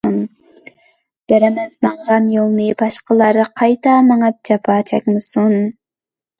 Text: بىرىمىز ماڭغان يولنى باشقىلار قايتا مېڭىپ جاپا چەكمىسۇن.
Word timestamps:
بىرىمىز 1.31 1.75
ماڭغان 1.87 2.33
يولنى 2.37 2.67
باشقىلار 2.81 3.41
قايتا 3.63 3.95
مېڭىپ 4.11 4.43
جاپا 4.53 4.81
چەكمىسۇن. 4.93 5.57